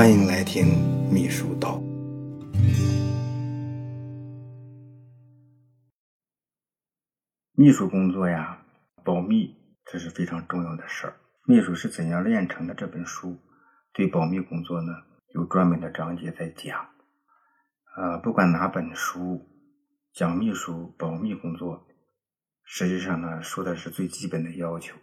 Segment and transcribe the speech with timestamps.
[0.00, 0.64] 欢迎来听
[1.12, 1.78] 秘书道。
[7.52, 8.64] 秘书工作呀，
[9.04, 11.16] 保密这是非常重要的事儿。
[11.44, 12.72] 秘书是怎样炼成的？
[12.72, 13.38] 这本书
[13.92, 14.90] 对保密工作呢
[15.34, 16.88] 有专门的章节在讲。
[17.94, 19.50] 呃，不管哪本书
[20.14, 21.86] 讲秘书保密工作，
[22.64, 24.96] 实际上呢说的是最基本的要求。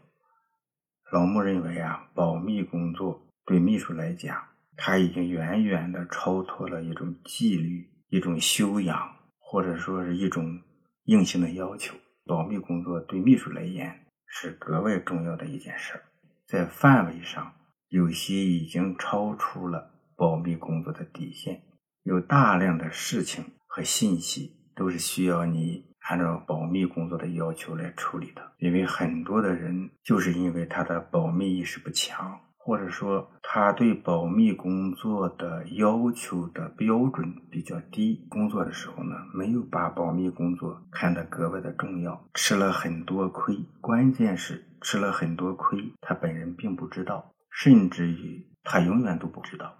[1.11, 4.43] 老穆认为啊，保密工作对秘书来讲，
[4.77, 8.97] 他已经远远的超脱了一种纪律、一种修养，
[9.39, 10.61] 或者说是一种
[11.05, 11.95] 硬性的要求。
[12.25, 16.03] 保密工作对秘书来言是格外重要的一件事儿，
[16.45, 17.53] 在范围上
[17.89, 21.63] 有些已经超出了保密工作的底线，
[22.03, 25.87] 有大量的事情和信息都是需要你。
[26.09, 43.57] 按照保密工作的要求来处理的，因为很多的人就是因为他的保密意识不强，或者说他对保密工作的要求的标准比较低，工作的时候呢，没有把保密工作看得格外的重要，吃了很多亏。
[43.79, 49.77] 关键是吃了很多亏，他本人并不知道，甚至于他永远都不知道。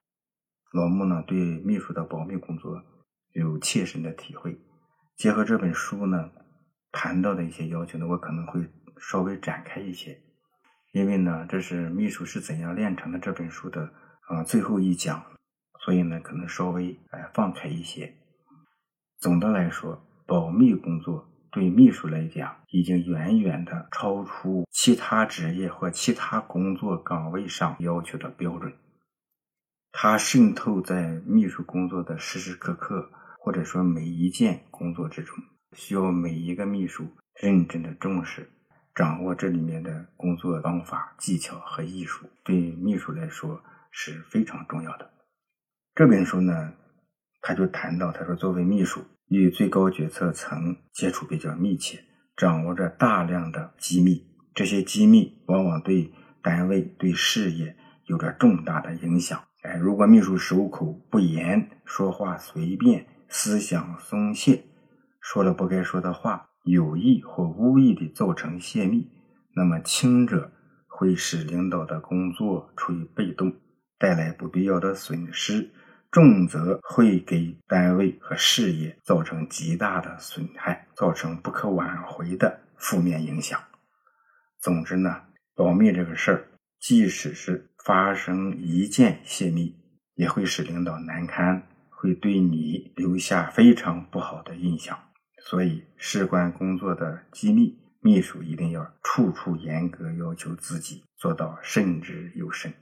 [0.72, 2.82] 老穆呢，对秘书的保密工作
[3.34, 4.58] 有切身的体会。
[5.18, 6.30] 结合这本书呢，
[6.94, 8.66] 谈到的一些要求呢，我可能会
[8.98, 10.22] 稍微展开一些，
[10.98, 13.94] 因为呢，这是秘书是怎样炼成的这本书的
[14.28, 15.24] 啊最后一讲，
[15.86, 18.12] 所以呢，可能稍微哎放开一些。
[19.20, 28.74] 总的来说，保密工作对秘书来讲，已经远远的超出其他职业或其他工作岗位上要求的标准，
[29.92, 33.12] 它渗透在秘书工作的时时刻刻。
[33.40, 35.38] 或者说每一件工作之中，
[35.72, 37.08] 需要每一个秘书
[37.42, 38.50] 认真的重视，
[38.98, 45.08] 掌握这里面的工作方法、技巧和艺术，对秘书来说是非常重要的。
[45.94, 46.74] 这本书呢，
[47.42, 52.04] 他就谈到，他说作为秘书，与最高决策层接触比较密切，
[52.36, 56.12] 掌握着大量的机密，这些机密往往对
[56.42, 57.78] 单位、对事业
[58.08, 59.40] 有着重大的影响。
[59.62, 63.06] 哎，如果秘书守口不严，说话随便。
[63.30, 64.64] 思想松懈，
[65.20, 69.10] 说了不该说的话，有意或无意的造成泄密，
[69.56, 70.52] 那么轻者
[70.88, 73.56] 会使领导的工作处于被动，
[73.98, 75.70] 带来不必要的损失；
[76.12, 83.60] 重则会给单位和事业造成极大的损害，造成不可挽回的负面影响。
[84.60, 85.22] 总之呢，
[85.56, 86.48] 保密这个事儿，
[86.80, 89.76] 即使是发生一件泄密，
[90.16, 91.64] 也会使领导难堪。
[92.00, 94.96] 会对你留下非常不好的印象，
[95.50, 102.74] 所以事关工作的机密，秘书一定要处处严格要求自己，做到慎之又慎。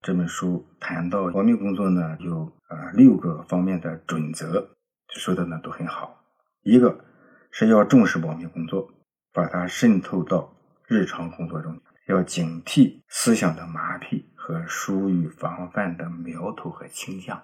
[0.00, 4.70] 这本书谈到保密工作呢，有啊六个方面的准则，
[5.14, 6.24] 说的呢都很好。
[6.62, 7.04] 一个
[7.52, 8.90] 是要重视保密工作，
[9.32, 10.52] 把它渗透到
[10.88, 17.40] 日常工作中，要警惕思想的麻痹和疏于防范的苗头和倾向。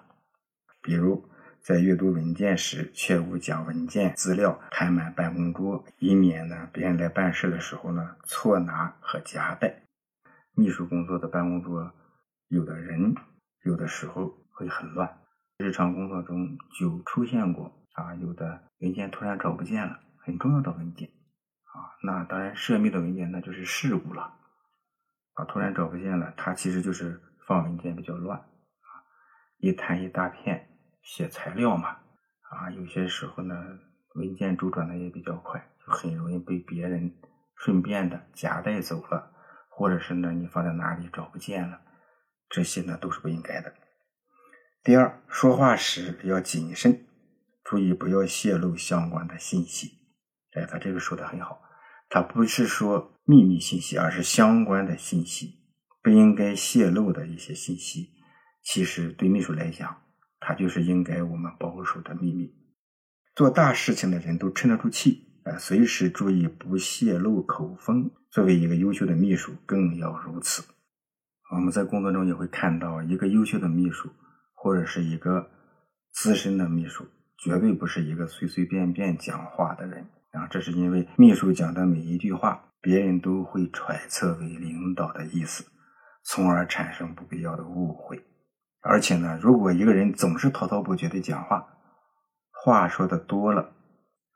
[0.81, 1.23] 比如，
[1.67, 9.81] 在阅读文件时，切勿将文件资料摊满办公桌，以免呢别人来办事的时候呢错拿和夹带。
[10.53, 11.91] 秘书工作的办公桌，
[12.47, 13.13] 有的人
[13.65, 15.19] 有的时候会很乱。
[15.57, 24.21] 日常工作中就出现过啊，有的文件突然找不见了，很重要的文件啊，那当然涉密的文件那就是事故了
[25.33, 28.87] 啊，突然找不见了，它其实就是放文件比较乱啊，
[29.57, 30.66] 一摊一大片。
[31.07, 31.91] 写材料嘛，
[32.41, 33.55] 啊，有些时候呢，
[34.15, 37.15] 文件周转的也比较快，就很容易被别人
[37.55, 39.31] 顺便的夹带走了，
[39.69, 41.79] 或者是呢，你放在哪里找不见了，
[42.49, 43.73] 这些呢都是不应该的。
[44.83, 47.07] 第二，说话时要谨慎，
[47.63, 49.93] 注意不要泄露相关的信息。
[50.55, 51.61] 哎，他这个说的很好，
[52.09, 55.55] 他不是说秘密信息，而是相关的信息，
[56.03, 58.09] 不应该泄露的一些信息，
[58.61, 60.03] 其实对秘书来讲。
[60.39, 62.53] 它就是应该我们保守的秘密。
[63.35, 68.09] 做大事情的人都沉得住气，啊，随时注意不泄露口风。
[68.31, 70.63] 作为一个优秀的秘书，更要如此。
[71.51, 74.09] 我们在工作中也会看到，一个优秀的秘书
[74.53, 75.49] 或者是一个
[76.11, 77.05] 资深的秘书，
[77.37, 80.45] 绝对不是一个随随便便讲话的人啊。
[80.47, 85.63] 这是因为秘书讲的每一句话，别人都会揣测为领导的意思，
[86.25, 88.21] 从而产生不必要的误会。
[88.89, 91.67] 而且呢，如果一个人总是滔滔不绝的讲话，
[92.51, 93.73] 话说的多了，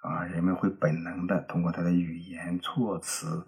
[0.01, 3.47] 啊，人们会本能的通过他的语言措辞、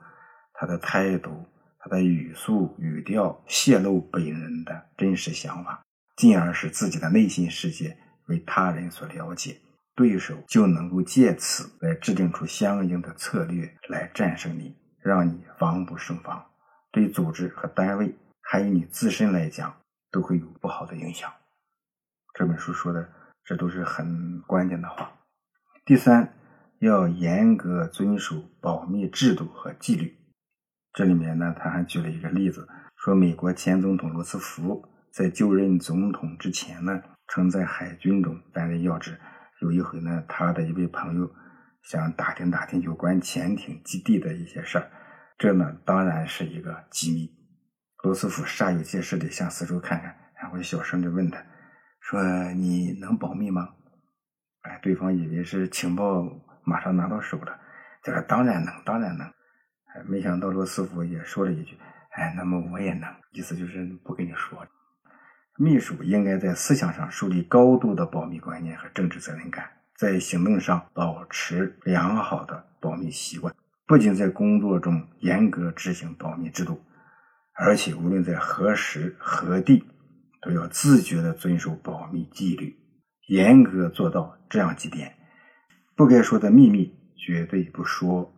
[0.53, 1.45] 他的态度、
[1.79, 5.81] 他的语速语调泄露本人的真实想法，
[6.15, 7.97] 进而使自己的内心世界
[8.27, 9.57] 为他人所了解，
[9.95, 16.41] 对手就能够借此来制定出相应的策略来战胜你，让你防不胜防。
[16.93, 19.75] 对组织和单位，还有你自身来讲，
[20.13, 21.29] 都会有不好的影响。
[22.33, 23.11] 这本书说的，
[23.43, 25.11] 这都是很关键的话。
[25.83, 26.33] 第三，
[26.79, 30.15] 要严格遵守保密制度和纪律。
[30.93, 39.19] 这里面呢，他还举了一个例子，说美国前总统罗斯福在就任总统之前呢，曾在海军中担任要职。
[39.61, 41.31] 有一回呢，他的一位朋友
[41.81, 44.91] 想打听打听有关潜艇基地的一些事儿。
[45.37, 47.42] 这呢，当然是一个机密。
[48.03, 51.41] 罗斯福煞有介事地向四周看看，然后小声地问他
[52.01, 52.21] ：“说
[52.51, 53.69] 你能保密吗？”
[54.63, 56.21] 哎，对方以为是情报
[56.65, 57.57] 马上拿到手了，
[58.03, 59.25] 就说：“当然能，当然能。”
[59.95, 61.77] 哎，没想到罗斯福也说了一句
[62.11, 64.67] ：“哎，那么我也能。”意思就是不跟你说。
[65.57, 69.65] 秘书应该在思想上树立高度的保密观念和政治责任感，
[69.95, 73.55] 在行动上保持良好的保密习惯。
[73.87, 76.83] 不仅在工作中严格执行保密制度，
[77.55, 79.83] 而且无论在何时何地，
[80.41, 82.75] 都要自觉地遵守保密纪律，
[83.27, 85.15] 严格做到这样几点：
[85.95, 88.33] 不该说的秘密绝对不说，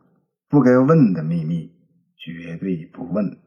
[0.50, 1.72] 不该问的秘密
[2.18, 3.38] 绝对不问，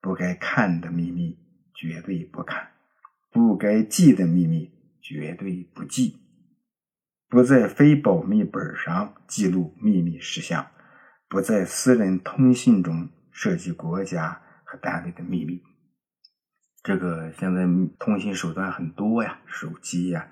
[0.00, 1.38] 不该看的秘密
[1.74, 2.70] 绝对不看，
[3.30, 4.70] 不该记的秘密
[5.02, 6.16] 绝对不记，
[7.28, 10.66] 不在非保密本上记录秘密事项。
[11.28, 15.60] 不在私人通信中涉及国家和单位的秘密。
[16.84, 17.62] 这个现在
[17.98, 20.28] 通信手段很多呀，手机呀、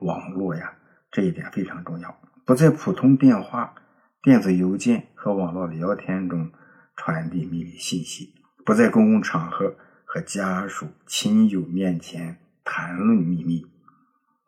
[0.00, 0.72] 网络呀，
[1.10, 2.18] 这一点非常重要。
[2.46, 3.74] 不在普通电话、
[4.22, 6.50] 电子邮件和网络聊天中
[6.96, 8.34] 传递秘密信息。
[8.64, 13.66] 不在公共场合和家属、亲友面前谈论秘密。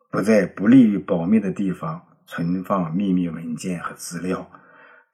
[0.09, 4.49] 不在不利于保密的地方存放秘密文件和资料。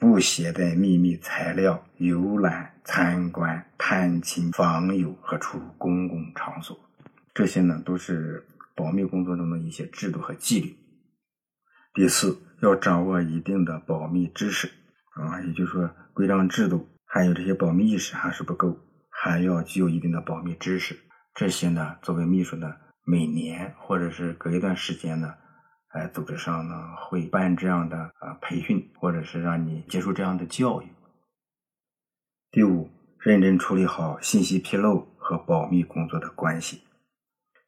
[0.02, 6.76] 不携带秘密材料游览、参观、探亲访友和出入公共场所，
[7.36, 8.44] 这些呢都是
[8.76, 10.76] 保密工作中的一些制度和纪律。
[11.94, 14.68] 第四，要掌握一定的保密知识
[15.14, 18.76] 啊，也就是说，规章制度还有这些保密意识还是不够，
[19.12, 20.98] 还要具有一定的保密知识。
[21.36, 22.74] 这些呢，作为秘书呢，
[23.06, 25.36] 每年或者是隔一段时间呢。
[25.94, 30.88] 哎，组织上呢会办这样的啊培训，或者是让你接受这样的教育。
[32.50, 32.90] 第五，
[33.20, 36.82] 认真处理好信息披露和保密工作的关系。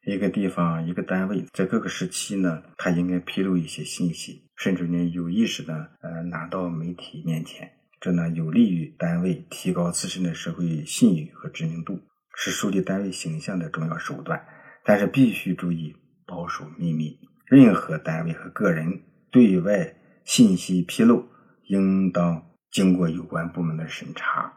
[0.06, 12.00] 一个地方、一个单位在各个时期呢，它应该披露一些信息，甚至呢有意识的呃拿到媒体面前，这呢有利于单位提高自身的社会信誉和知名度，
[12.34, 14.46] 是树立单位形象的重要手段。
[14.86, 17.18] 但是必须注意保守秘密。
[17.54, 21.28] 任何单位和个人对外信息披露，
[21.68, 24.54] 应当经过有关部门的审查。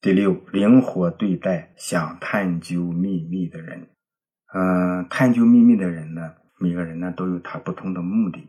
[0.00, 3.88] 第六，灵活对待想探究秘密的人。
[4.52, 8.48] 嗯，探究秘密的人呢，每个人呢都有他不同的目的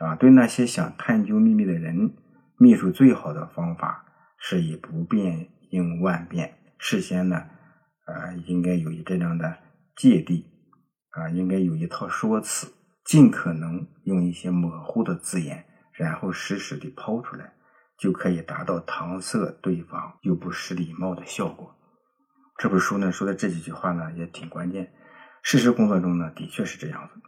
[0.00, 0.14] 啊。
[0.16, 2.14] 对那些想探究秘密的人，
[2.58, 4.04] 秘书最好的方法
[4.38, 7.46] 是以不变应万变，事先呢，
[8.06, 9.56] 呃，应该有一这样的
[9.96, 10.50] 芥蒂。
[11.14, 12.72] 啊，应该有一套说辞，
[13.04, 17.52] 尽可能用一些模糊的字眼，然后实时的抛出来，
[17.98, 21.76] 就可以达到搪塞对方又不失礼貌的效果。
[22.56, 24.92] 这本书呢说的这几句话呢也挺关键，
[25.42, 27.20] 事实工作中呢的确是这样子，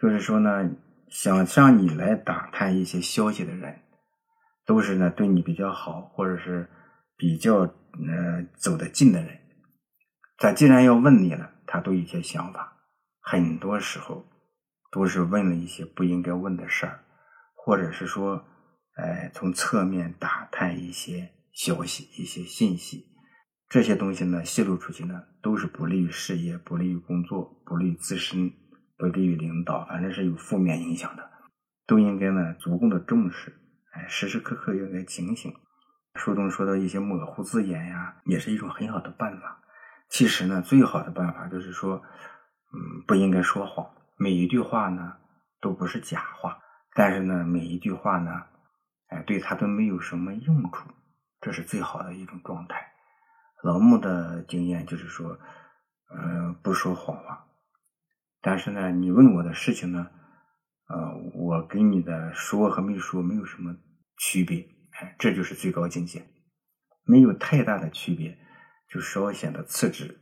[0.00, 0.70] 就是说呢，
[1.08, 3.82] 想向你来打探一些消息的人，
[4.64, 6.70] 都是呢对你比较好，或者是
[7.16, 9.38] 比较呃走得近的人，
[10.38, 12.78] 他既然要问你了，他都有些想法。
[13.20, 14.24] 很多时候
[14.90, 17.04] 都是问了一些不应该问的事儿，
[17.54, 18.44] 或者是说，
[18.94, 23.06] 哎，从侧面打探一些消息、一些信息，
[23.68, 28.50] 这些东西呢泄露出去呢，都是不利于事业、不利于工作、不利于自身、
[28.96, 31.30] 不利于领导，反正是有负面影响的，
[31.86, 33.52] 都应该呢足够的重视，
[33.92, 35.52] 哎，时时刻刻应该警醒。
[36.14, 39.60] 书中说到一些模糊字眼呀，也是一种很好的办法。
[40.08, 42.02] 其实呢，最好的办法就是说。
[42.70, 43.90] 嗯，不应该说谎。
[44.18, 45.16] 每一句话呢，
[45.60, 46.58] 都不是假话。
[46.94, 48.30] 但是呢，每一句话呢，
[49.06, 50.90] 哎，对他都没有什么用处。
[51.40, 52.92] 这是最好的一种状态。
[53.62, 55.38] 老木的经验就是说，
[56.10, 57.46] 呃，不说谎话。
[58.40, 60.08] 但是呢，你问我的事情呢，
[60.88, 63.76] 呃，我跟你的说和没说没有什么
[64.18, 64.68] 区别。
[65.00, 66.26] 哎，这就是最高境界。
[67.04, 68.36] 没有太大的区别，
[68.90, 70.18] 就稍显得次之。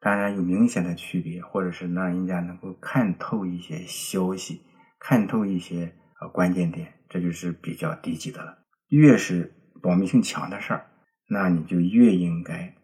[0.00, 4.62] 当然有明显的区别，或者是让人家能够看透一些消息，
[4.98, 8.58] 看透一些呃关键点，这就是比较低级的了。
[8.88, 10.86] 越是保密性强的事儿，
[11.28, 12.74] 那你就越应该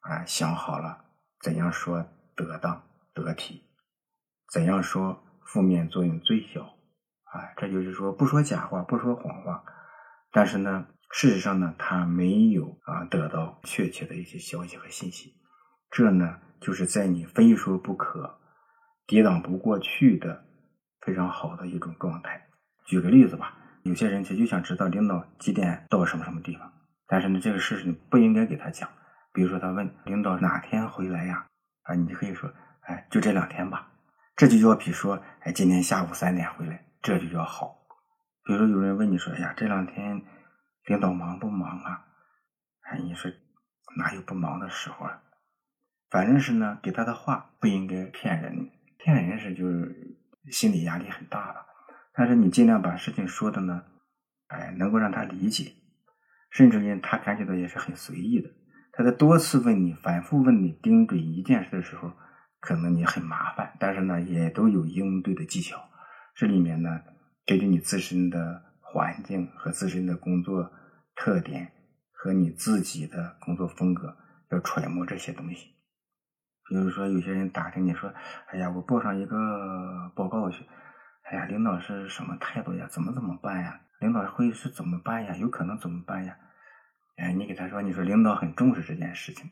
[0.00, 1.04] 啊想好了
[1.42, 3.62] 怎样说得当得体，
[4.50, 7.52] 怎样说负面作用最小啊。
[7.56, 9.62] 这就是说不说假话，不说谎话，
[10.32, 15.34] 但是呢，事实上呢，他没有啊得到确切的一些消息和信息，
[15.90, 18.38] 这呢就是在你非说不可、
[19.06, 20.44] 抵挡不过去的
[21.02, 22.46] 非常好的一种状态。
[22.86, 23.58] 举个例子吧。
[23.84, 26.72] 有些人他就想知道领导几点到什么什么地方，
[27.08, 28.88] 但是呢，这个事情不应该给他讲。
[29.32, 31.46] 比如说，他问领导哪天回来呀？
[31.82, 32.48] 啊，你就可以说，
[32.82, 33.90] 哎，就这两天吧。
[34.36, 37.76] 这就要比说，哎，今天下午三点回来，这就叫好。
[38.44, 40.22] 比如说，有人问你说，哎呀，这两天
[40.86, 42.04] 领导忙不忙啊？
[42.82, 43.28] 哎，你说
[43.96, 45.21] 哪有不忙的时候啊？
[46.12, 50.18] 反正是呢，给他的话不应该骗人，骗人是就是
[50.50, 51.64] 心理压力很大了。
[52.12, 53.82] 但是你尽量把事情说的呢，
[54.48, 55.72] 哎，能够让他理解，
[56.50, 58.50] 甚至于他感觉到也是很随意的。
[58.92, 62.12] 他在多次问你、反复问你、盯准一件事的时候，
[62.60, 65.82] 可能你很麻烦，但是呢，也都有应对的技巧。
[66.34, 67.00] 这里面呢，
[67.46, 70.70] 根据你自身的环境和自身的工作
[71.16, 71.72] 特点
[72.12, 74.14] 和你自己的工作风格，
[74.50, 75.71] 要揣摩这些东西。
[76.68, 78.12] 比如说，有些人打听你说
[78.48, 80.66] ：“哎呀，我报上一个报告去。”
[81.24, 82.86] 哎呀，领导是什么态度呀？
[82.90, 83.80] 怎么怎么办呀？
[84.00, 85.36] 领导会是怎么办呀？
[85.36, 86.36] 有可能怎么办呀？
[87.16, 89.50] 哎，你给他说，你说领导很重视这件事情，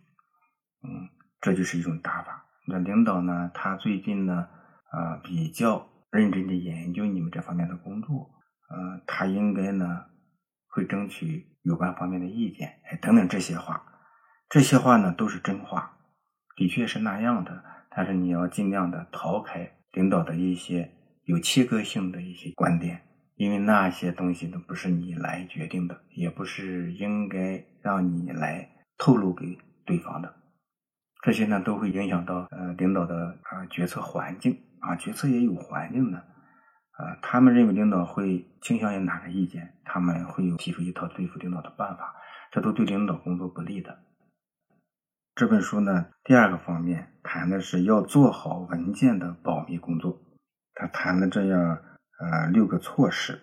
[0.83, 1.09] 嗯，
[1.41, 2.47] 这就是一种打法。
[2.67, 4.49] 那领导呢，他最近呢，
[4.91, 8.31] 啊，比较认真的研究你们这方面的工作，
[8.69, 10.07] 呃，他应该呢，
[10.69, 13.83] 会争取有关方面的意见，哎，等等这些话，
[14.49, 15.99] 这些话呢都是真话，
[16.57, 17.65] 的确是那样的。
[17.95, 20.93] 但是你要尽量的逃开领导的一些。
[21.27, 23.03] 有切割性的一些观点，
[23.37, 30.35] 因为那些东西都不是你来决定的，也不是应该让你来透露给对方的。
[31.23, 37.17] 这些呢，都会影响到呃领导的啊决策环境啊，决策也有环境的啊。
[37.23, 42.17] 他们认为领导会倾向于哪个意见，他们会有提出一套对付领导的办法，
[42.51, 43.97] 这都对领导工作不利的。
[45.35, 50.21] 这本书呢，第二个方面谈的是要做好文件的保密工作。
[50.75, 51.79] 他谈了这样
[52.19, 53.41] 呃六个措施，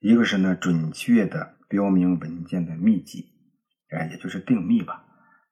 [0.00, 3.26] 一个是呢准确的标明文件的密集，
[3.90, 5.04] 哎，也就是定密吧。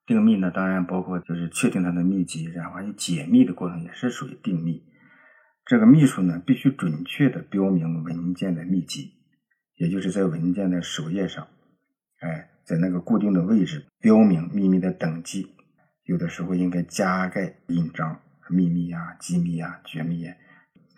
[0.05, 4.83] 定密呢，当然包括就是确定它的密集，然后还解密的过程，也是属于定密。
[5.65, 9.13] 这个秘书呢，必须准确的标明文件的密集，
[9.77, 11.47] 也就是在文件的首页上，
[12.19, 15.55] 哎，在那个固定的位置标明秘密的等级，
[16.03, 20.35] 有的时候应该加盖印章，秘密呀、机密呀、绝密呀。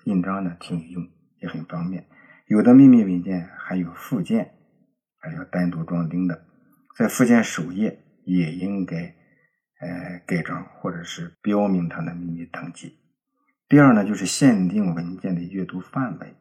[0.05, 2.05] 印章呢挺有用，也很方便。
[2.47, 4.53] 有的秘密文件还有附件，
[5.17, 6.45] 还要单独装订的，
[6.97, 9.15] 在附件首页也应该
[9.79, 12.97] 呃盖章或者是标明它的秘密等级。
[13.69, 16.35] 第二呢，就是限定文件的阅读范围，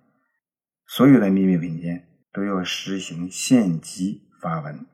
[0.87, 4.87] 所有的秘密文件都要实行限级发文，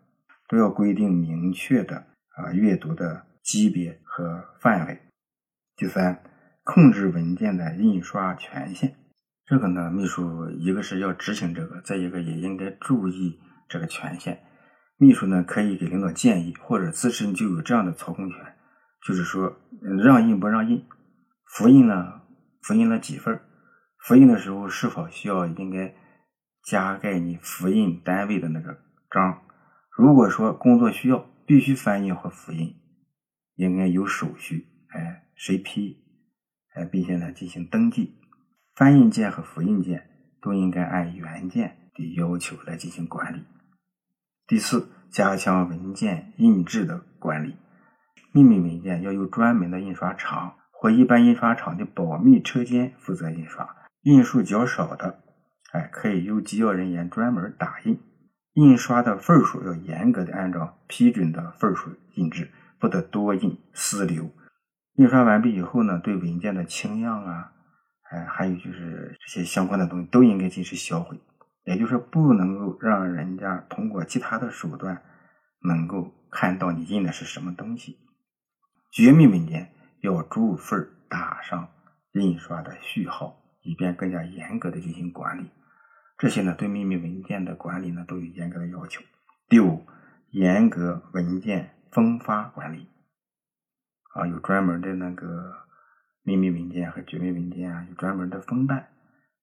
[0.49, 2.07] 都要规定明确的
[2.37, 5.01] 啊阅读的级别和范围。
[5.77, 6.23] 第三。
[6.71, 8.93] 控制文件的印刷权限，
[9.47, 13.41] 这个呢，秘书一个是要执行这个，再一个也应该注意
[13.71, 14.45] 这个权限。
[14.99, 18.39] 秘书呢，可以给领导建议，或者自身就有这样的操控权，
[19.07, 19.57] 就是说
[20.05, 20.85] 让印不让印，
[21.47, 22.21] 复印呢，
[22.61, 23.41] 复印了几份
[24.07, 25.95] 复印的时候是否需要应该
[26.63, 28.77] 加盖你复印单位的那个
[29.11, 29.41] 章？
[29.97, 32.77] 如果说工作需要必须翻印或复印，
[33.59, 35.99] 应该有手续，哎，谁批？
[36.75, 38.15] 哎并且呢，进行登记，
[38.77, 40.09] 翻印件和复印件
[40.41, 43.43] 都应该按原件的要求来进行管理。
[44.47, 47.57] 第四，加强文件印制的管理，
[48.33, 55.25] 秘密文件要由专门的印刷厂或一般印刷厂的保密车间负责印刷，印数较少的，
[55.73, 57.99] 哎，可以由机要人员专门打印。
[58.55, 64.31] 印刷的份数要严格的按照批准的份数印制，不得多印私留。
[64.95, 67.53] 印刷完毕以后呢，对文件的清样啊，
[68.11, 71.21] 哎，还有就是这些相关的东西都应该进行销毁，
[71.65, 75.03] 也就是不能够让人家通过其他的手段
[75.63, 77.99] 能够看到你印的是什么东西。
[78.91, 81.69] 绝密文件要逐份打上
[82.13, 85.51] 印刷的序号，以便更加严格的进行管理。
[86.17, 89.01] 这些呢，对秘密文件的管理呢，都有严格的要求。
[89.49, 89.87] 第五，
[90.31, 92.89] 严格文件分发管理。
[94.15, 95.67] 啊，有专门的那个
[96.23, 98.91] 秘密文件和绝密文件啊，有专门的封袋，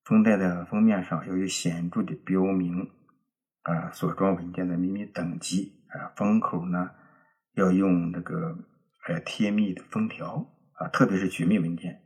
[0.03, 2.91] 封袋的封面上要有显著的标明
[3.61, 6.91] 啊，所装文件的秘密等级啊，封口呢
[7.53, 8.57] 要用那个
[9.07, 12.01] 呃贴密的封条啊，特别是绝密文件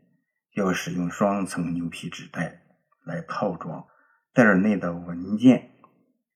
[0.54, 2.62] 要使用双层牛皮纸袋
[3.04, 3.88] 来套装，
[4.34, 5.72] 袋内的文件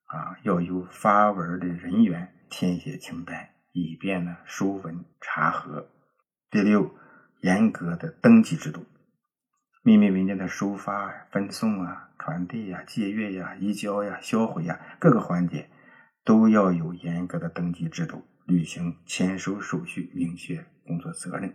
[0.06, 5.90] 啊要由发文的人员填写清单，以便呢收文查核。
[6.52, 6.96] 第六，
[7.42, 8.86] 严格的登记制度，
[9.82, 15.72] 秘密文件的收发、分送啊、传递呀、借阅呀、移交呀、销毁呀，各个环节
[16.24, 21.52] 都要有严格的登记制度，履行签收手续，明确工作责任。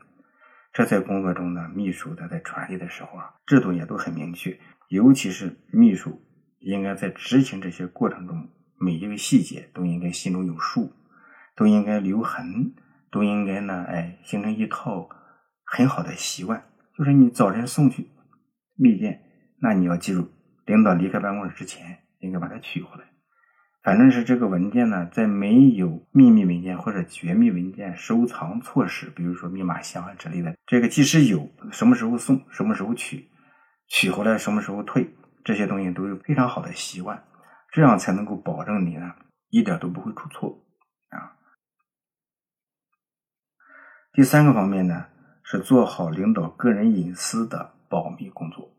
[0.72, 4.58] 这在工作中呢，秘书他在传递的时候啊，制度也都很明确，
[4.88, 6.20] 尤其是秘书
[6.58, 10.92] 应该在执行这些过程中，每一个细节都应该心中有数，
[11.58, 12.72] 都应该留痕。
[13.10, 15.08] 都应该呢，哎，形成一套
[15.64, 16.62] 很好的习惯，
[16.94, 18.06] 就是你早晨送去
[18.76, 19.22] 密件，
[19.62, 20.28] 那你要记住，
[20.66, 23.06] 领导离开办公室之前应该把它取回来。
[23.82, 33.30] 反正是这个文件呢，在没有秘密文件或者绝密文件收藏措施，比如说密码箱啊之类的，这个即使有，什么时候送，什么时候取，
[33.88, 35.08] 取回来什么时候退，
[35.44, 37.24] 这些东西都有非常好的习惯，
[37.72, 39.14] 这样才能够保证你呢
[39.48, 40.62] 一点都不会出错
[41.08, 41.32] 啊。
[44.14, 45.06] 第三个方面呢，
[45.44, 48.74] 是做好领导个人隐私的保密工作。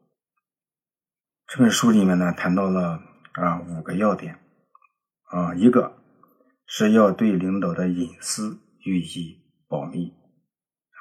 [1.47, 3.01] 这本书里面呢，谈到了
[3.33, 4.37] 啊五个要点
[5.31, 5.97] 啊，一个
[6.65, 10.13] 是要对领导的隐私予以保密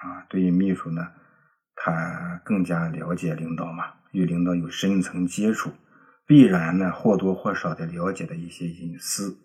[0.03, 0.23] 啊。
[0.29, 1.09] 对于秘书呢，
[1.75, 5.73] 他更加了解领导嘛，与领导有深层接触，
[6.27, 9.37] 必然呢或多或少的了解的一些隐私，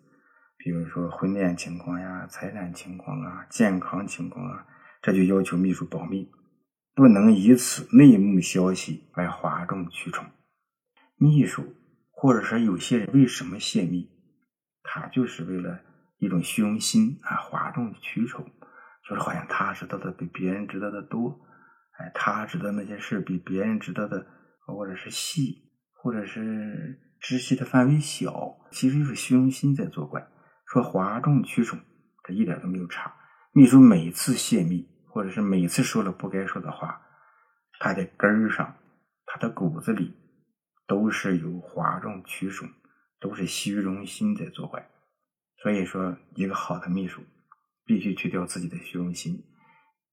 [0.57, 4.67] 比如说婚恋情况呀、财产情况啊、健康情况啊。
[5.03, 6.31] 这就要求秘书保密，
[6.95, 10.25] 不能以此内幕消息来哗众取宠。
[11.17, 11.75] 秘书
[12.09, 14.09] 或者说有些人为什么泄密？
[14.81, 15.81] 他就是为了
[16.19, 18.45] 一种虚荣心啊，哗众取宠，
[19.09, 21.37] 就是好像他知道的比别人知道的多，
[21.99, 24.25] 哎，他知道那些事比别人知道的
[24.65, 25.69] 或者是细，
[26.01, 30.25] 或者是知悉的范围小，其实就是虚荣心在作怪。
[30.65, 31.77] 说哗众取宠，
[32.25, 33.13] 这一点都没有差。
[33.51, 34.92] 秘书每次泄密。
[35.13, 36.99] 或者是每次说了不该说的话，
[37.79, 38.75] 他的根儿上，
[39.27, 40.11] 他的骨子里
[40.87, 42.67] 都是有哗众取宠，
[43.19, 44.89] 都是虚荣心在作怪。
[45.61, 47.21] 所以说，一个好的秘书
[47.85, 49.43] 必须去掉自己的虚荣心，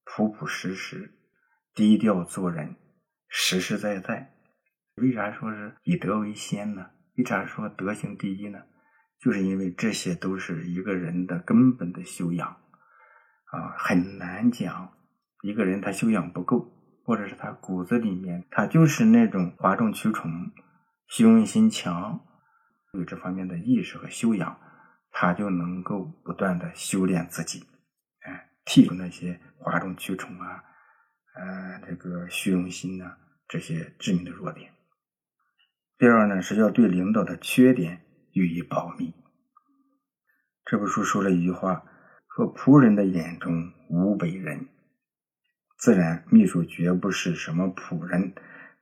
[0.05, 1.15] 朴朴实实、
[1.75, 2.77] 低调做人，
[3.27, 4.35] 实实在在。
[4.97, 6.91] 为啥说是以德为先呢？
[7.17, 8.59] 为啥说德行第一呢？
[9.19, 12.59] 就是因为这些都是一个人的根本的修养。
[13.51, 14.93] 啊，很难讲，
[15.43, 16.71] 一个人他修养不够，
[17.05, 20.31] 或者是他骨子里面他就是那种哗众取宠、
[21.09, 22.21] 虚荣心强，
[22.93, 24.57] 有这方面的意识和修养，
[25.11, 27.65] 他就能够不断的修炼自己，
[28.21, 30.63] 哎，剔除那些哗众取宠啊，
[31.35, 33.17] 呃，这个虚荣心呐
[33.49, 34.71] 这些致命的弱点。
[35.99, 39.13] 第二呢，是要对领导的缺点予以保密。
[40.65, 41.83] 这本书说了一句话。
[42.33, 44.69] 和仆人的眼中无伟人，
[45.77, 48.33] 自然秘书绝不是什么仆人，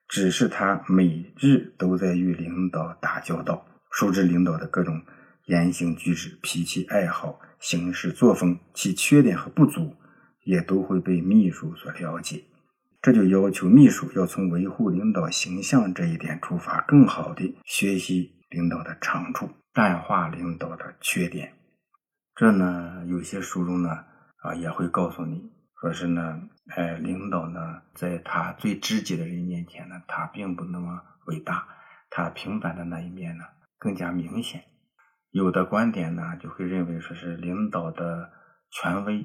[0.06, 5.00] 只是他每日都在与领导打交道，熟知领导的各种
[5.46, 9.96] 言行举止、脾气爱好、行事作风，其缺点和不足
[10.44, 12.44] 也都会被秘书所了解。
[13.00, 21.54] 这就要求秘书要从维护领导形象这一点出发，更好的学习领导的长处，淡化领导的缺点。
[22.38, 24.05] 这呢，有些书中呢，
[24.42, 31.66] 啊，也会告诉你，说是呢，哎，领导呢，在他最知己的人面前呢，他并不那么伟大，
[32.11, 33.44] 他平凡的那一面呢，
[33.77, 34.62] 更加明显。
[35.33, 38.31] 有的观点呢，就会认为说是领导的
[38.70, 39.22] 权威，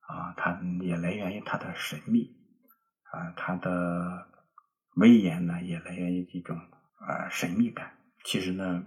[0.00, 2.36] 啊，他也来源于他的神秘，
[3.12, 4.26] 啊，他的
[4.96, 7.92] 威严呢，也来源于这种啊神秘感。
[8.26, 8.84] 其实呢。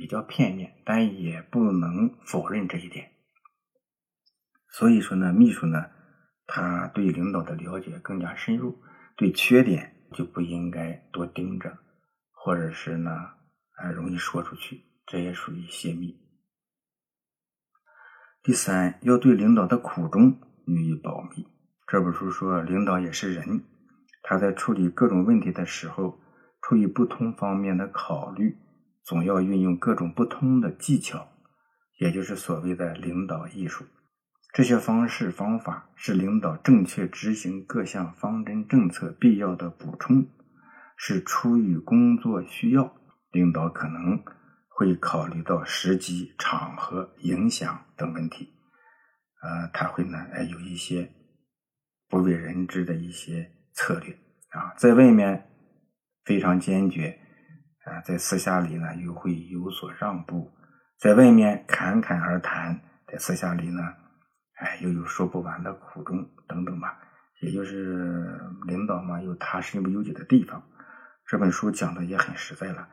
[0.00, 3.10] 比较片面，但也不能否认这一点。
[4.70, 5.90] 所以说呢，秘书呢，
[6.46, 8.78] 他对领导的了解更加深入，
[9.14, 11.76] 对缺点就不应该多盯着，
[12.32, 16.18] 或者是呢，啊，容易说出去，这也属于泄密。
[18.42, 21.46] 第三，要对领导的苦衷予以保密。
[21.86, 23.64] 这本书说，领导也是人，
[24.22, 26.18] 他在处理各种问题的时候，
[26.62, 28.56] 出于不同方面的考虑。
[29.04, 31.28] 总要运用各种不同的技巧，
[31.98, 33.84] 也就是所谓的领导艺术，
[34.52, 40.28] 这些方式方法是领导正确执行各项方针政策必要的补充，
[40.96, 42.96] 是出于工作需要，
[43.32, 44.22] 领导可能
[44.68, 48.52] 会考虑到时机、场合、影响等问题，
[49.42, 51.12] 呃，他会呢，哎，有一些
[52.08, 54.14] 不为人知的一些策略
[54.50, 55.50] 啊，在外面
[56.24, 57.18] 非常坚决，
[58.04, 60.52] 在私下里呢又会有所让步，
[60.98, 63.82] 在外面侃侃而谈，在私下里呢。
[64.56, 66.98] 哎，又有说不完的苦衷等等吧，
[67.40, 70.62] 也就是领导嘛，有他身不由己的地方。
[71.26, 72.86] 这本书讲的也很实在了。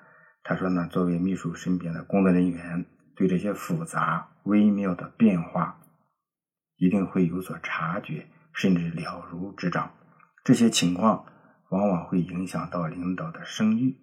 [0.43, 2.85] 他说呢，作为秘书身边的工作人员，
[3.17, 5.77] 对这些复杂微妙的变化，
[6.77, 9.91] 一定会有所察觉，甚至了如指掌。
[10.45, 11.25] 这些情况
[11.71, 13.97] 往往会影响到领导的声誉，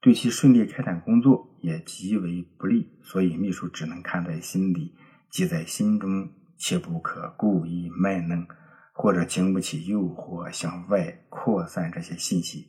[0.00, 2.98] 对其顺利开展工作也极为不利。
[3.02, 4.94] 所以，秘书只能看在心里，
[5.30, 6.32] 记在心中。
[6.62, 8.46] 切不可故意卖弄，
[8.92, 12.66] 或者经不起诱惑向外扩散这些信息，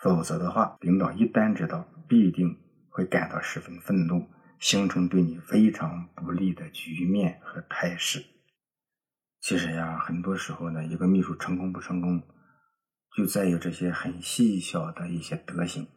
[0.00, 2.56] 否则的话，领导一旦知道，必定
[2.88, 4.24] 会感到十分愤怒，
[4.60, 8.24] 形成对你非常不利的局面和态势。
[9.40, 12.22] 其实呀，很多时候呢，一个秘书成功不成功，
[13.16, 15.88] 就在于这些很细小的一些德行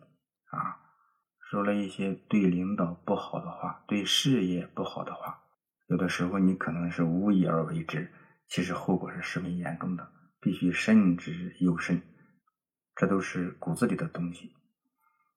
[0.52, 0.80] 啊，
[1.50, 5.40] 说了一些对领导不好的话，对事业不好的话。
[5.88, 8.12] 有的时候你可能是无意而为之，
[8.48, 12.02] 其实后果是十分严重的，必须慎之又慎。
[12.96, 14.54] 这都是骨子里的东西。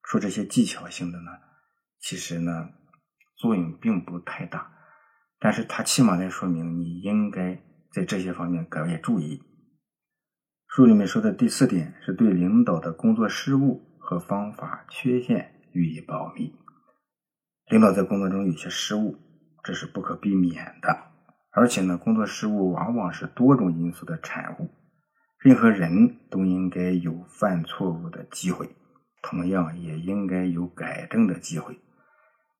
[0.03, 1.31] 说这些技巧性的呢，
[1.98, 2.70] 其实呢
[3.37, 4.72] 作用并不太大，
[5.40, 7.61] 但是它起码在说明你应该
[7.92, 9.42] 在这些方面格外注意。
[10.68, 16.55] 书里面说的第四点是对领导的工作失误和方法缺陷予以保密。
[17.69, 19.17] 领导在工作中有些失误。
[19.67, 20.95] 这是不可避免的，
[21.51, 24.69] 而且呢，工作失误往往是多种因素的产物。
[25.38, 28.69] 任何人都应该有犯错误的机会，
[29.23, 31.79] 同样也应该有改正的机会。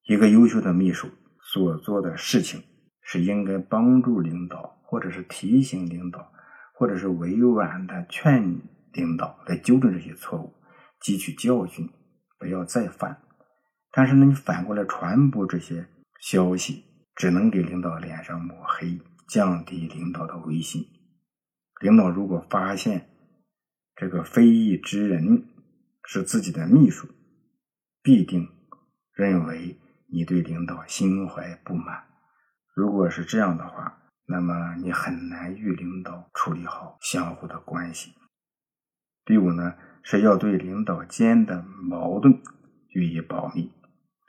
[0.07, 1.11] 一个优秀的秘书
[1.43, 2.63] 所做的事情，
[3.03, 6.33] 是应该帮助领导，或者是提醒领导，
[6.73, 8.63] 或者是委婉的劝
[8.95, 10.55] 领导来纠正这些错误，
[11.05, 11.89] 汲取教训，
[12.39, 13.21] 不要再犯。
[13.93, 15.87] 但是呢，你反过来传播这些
[16.19, 16.85] 消息。
[17.17, 20.85] 只能给领导脸上抹黑，降低领导的威信。
[21.81, 23.09] 领导如果发现
[23.95, 25.45] 这个非议之人
[26.03, 27.07] 是自己的秘书，
[28.03, 28.49] 必定
[29.13, 29.79] 认为
[30.13, 32.03] 你对领导心怀不满。
[32.75, 38.13] 如果是这样的话，那么你很难与领导处理好相互的关系。
[39.25, 42.41] 第五呢，是要对领导间的矛盾
[42.91, 43.73] 予以保密。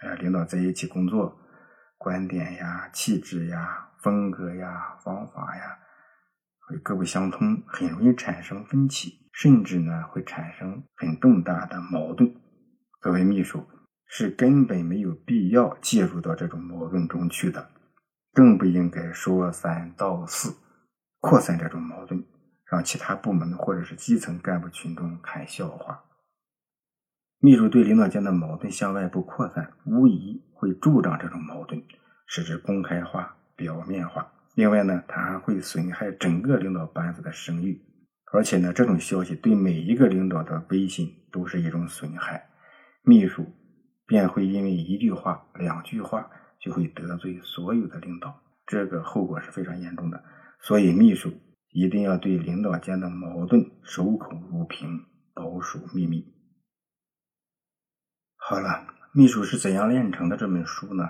[0.02, 1.38] 呃，领导在一起工作。
[1.98, 5.80] 观点呀、气质呀、风格呀、方法呀，
[6.60, 12.36] 会各不相通，很容易产生分歧，甚至呢会产生很重大的矛盾。
[13.02, 13.66] 作为秘书，
[14.08, 17.72] 是根本没有必要介入到这种矛盾中去的，
[18.34, 20.54] 更不应该说三道四，
[21.22, 22.24] 扩散这种矛盾，
[22.76, 26.04] 让其他部门或者是基层干部群众看笑话。
[27.40, 31.82] 秘书对领导间的矛盾向外部扩散，无疑会助长这种矛盾，
[32.28, 34.30] 使之公开化、表面化。
[34.56, 37.82] 另外呢，它还会损害整个领导班子的声誉。
[38.34, 42.50] 而且呢，这种消息对每一个领导的威信都是一种损害。
[43.04, 43.46] 秘书
[44.06, 50.22] 便会因为一句话、两句话就会得罪所有的领导，这个后果是非常严重的。
[50.60, 51.32] 所以，秘书
[51.76, 54.88] 一定要对领导间的矛盾守口如瓶，
[55.34, 56.34] 保守秘密。
[58.38, 60.38] 好了，秘书是怎样炼成的？
[60.38, 61.04] 这本书呢，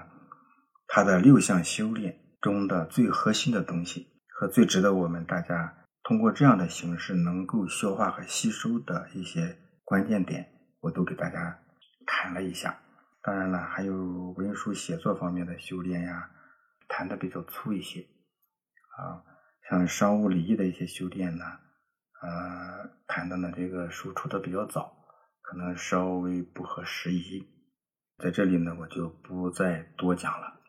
[0.87, 10.49] 它的六项修炼中的最核心的东西和最值得我们大家通过这样的形式能够消化和吸收的一些关键点，
[10.81, 11.59] 我都给大家
[12.07, 12.75] 谈了一下。
[13.21, 16.31] 当然了，还有文书写作方面的修炼呀，
[16.87, 18.01] 谈的比较粗一些
[18.97, 19.21] 啊，
[19.69, 21.45] 像商务礼仪的一些修炼呢，
[22.21, 24.91] 呃，谈的呢这个书出的比较早。
[25.47, 27.47] 可能稍微不合时宜，
[28.17, 30.59] 在这里呢，我就不再多讲了。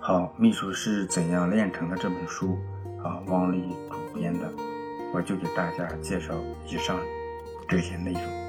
[0.00, 2.58] 好，秘书是怎样炼成的这本书
[3.04, 3.20] 啊？
[3.28, 4.52] 汪丽主编的，
[5.14, 6.34] 我就给大家介绍
[6.66, 6.98] 以上
[7.68, 8.47] 这些内容。